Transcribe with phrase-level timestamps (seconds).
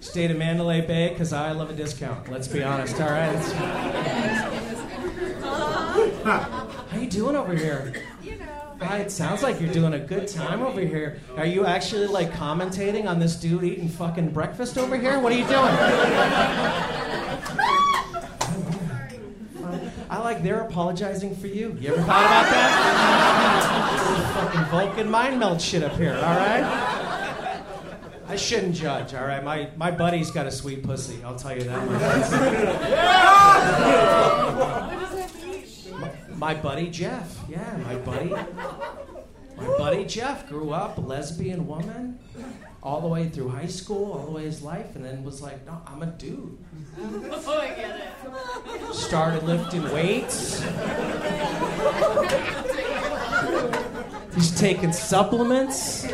[0.00, 2.30] Stayed in Mandalay Bay because I love a discount.
[2.30, 2.98] Let's be honest.
[3.00, 3.36] All right.
[6.24, 7.92] How you doing over here?
[8.80, 11.20] Hi, it sounds like you're doing a good time over here.
[11.36, 15.18] Are you actually like commentating on this dude eating fucking breakfast over here?
[15.18, 15.58] What are you doing?
[20.08, 21.76] I like they're apologizing for you.
[21.78, 24.30] You ever thought about that?
[24.34, 26.89] fucking Vulcan mind meld shit up here, all right?
[28.30, 29.42] I shouldn't judge, all right?
[29.42, 31.88] My, my buddy's got a sweet pussy, I'll tell you that.
[35.98, 38.30] my, my buddy Jeff, yeah, my buddy.
[39.56, 42.20] My buddy Jeff grew up a lesbian woman
[42.84, 45.66] all the way through high school, all the way his life, and then was like,
[45.66, 46.56] no, I'm a dude.
[47.00, 48.94] Oh, I get it.
[48.94, 50.62] Started lifting weights.
[54.36, 56.06] He's taking supplements.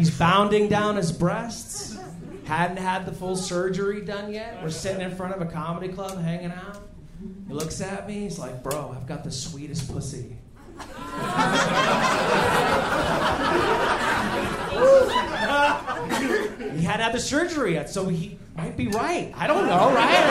[0.00, 1.98] He's bounding down his breasts.
[2.46, 4.62] Hadn't had the full surgery done yet.
[4.62, 6.80] We're sitting in front of a comedy club hanging out.
[7.46, 8.20] He looks at me.
[8.20, 10.38] He's like, Bro, I've got the sweetest pussy.
[16.72, 19.34] he hadn't had the surgery yet, so he might be right.
[19.36, 20.24] I don't know, right?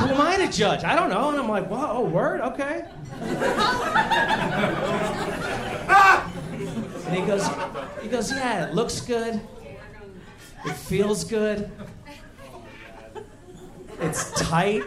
[0.00, 0.82] Who am I to judge?
[0.82, 1.30] I don't know.
[1.30, 2.40] And I'm like, Whoa, oh, word?
[2.40, 2.86] Okay.
[7.20, 7.46] He goes,
[8.02, 9.40] he goes, yeah, it looks good.
[10.64, 11.70] It feels good.
[14.00, 14.82] It's tight.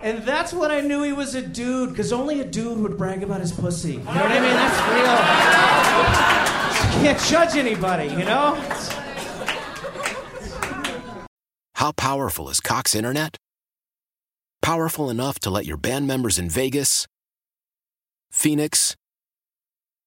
[0.00, 3.22] And that's when I knew he was a dude, because only a dude would brag
[3.22, 3.92] about his pussy.
[3.92, 4.54] You know what I mean?
[4.54, 4.80] That's
[6.92, 7.00] real.
[7.00, 8.54] You can't judge anybody, you know?
[11.74, 13.36] How powerful is Cox Internet?
[14.62, 17.06] Powerful enough to let your band members in Vegas,
[18.30, 18.96] Phoenix,